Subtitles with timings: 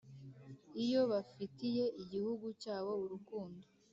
[0.83, 3.65] Iyo bafitiye igihugu cyabo urukundo